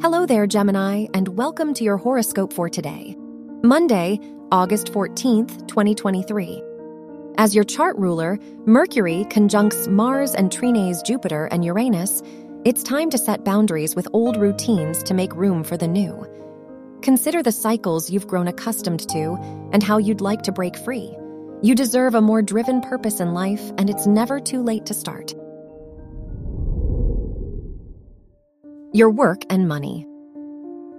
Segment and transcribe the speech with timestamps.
[0.00, 3.16] Hello there, Gemini, and welcome to your horoscope for today,
[3.64, 4.20] Monday,
[4.52, 6.62] August 14th, 2023.
[7.36, 12.22] As your chart ruler, Mercury conjuncts Mars and trines Jupiter and Uranus.
[12.64, 16.24] It's time to set boundaries with old routines to make room for the new.
[17.02, 19.36] Consider the cycles you've grown accustomed to
[19.72, 21.12] and how you'd like to break free.
[21.60, 25.34] You deserve a more driven purpose in life, and it's never too late to start.
[28.94, 30.06] Your work and money.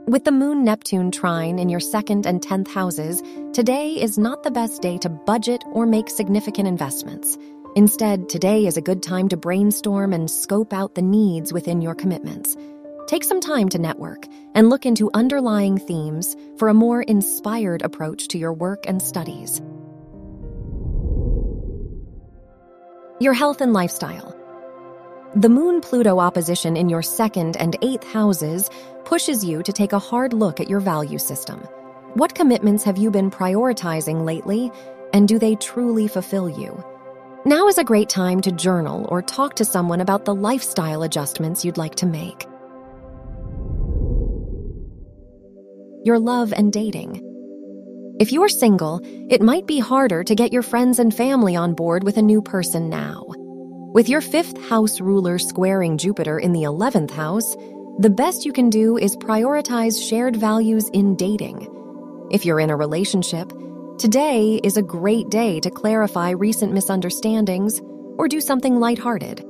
[0.05, 4.51] With the Moon Neptune trine in your second and tenth houses, today is not the
[4.51, 7.35] best day to budget or make significant investments.
[7.75, 11.95] Instead, today is a good time to brainstorm and scope out the needs within your
[11.95, 12.55] commitments.
[13.07, 18.27] Take some time to network and look into underlying themes for a more inspired approach
[18.27, 19.63] to your work and studies.
[23.19, 24.38] Your health and lifestyle.
[25.35, 28.67] The Moon Pluto opposition in your second and eighth houses
[29.05, 31.59] pushes you to take a hard look at your value system.
[32.15, 34.71] What commitments have you been prioritizing lately,
[35.13, 36.83] and do they truly fulfill you?
[37.45, 41.63] Now is a great time to journal or talk to someone about the lifestyle adjustments
[41.63, 42.47] you'd like to make.
[46.05, 47.21] Your love and dating.
[48.19, 48.99] If you're single,
[49.29, 52.41] it might be harder to get your friends and family on board with a new
[52.41, 53.27] person now.
[53.91, 57.55] With your fifth house ruler squaring Jupiter in the 11th house,
[57.97, 61.67] the best you can do is prioritize shared values in dating.
[62.29, 63.51] If you're in a relationship,
[63.97, 67.81] today is a great day to clarify recent misunderstandings
[68.19, 69.43] or do something lighthearted.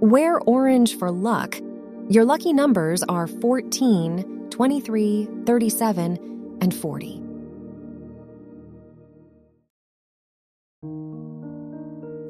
[0.00, 1.60] Wear orange for luck.
[2.08, 7.27] Your lucky numbers are 14, 23, 37, and 40.